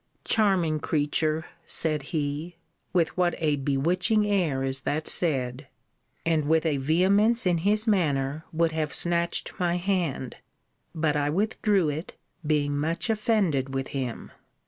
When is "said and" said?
5.07-6.45